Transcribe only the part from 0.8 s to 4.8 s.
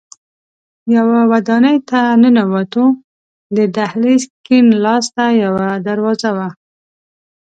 یوه ودانۍ ته ننوتو، د دهلېز کیڼ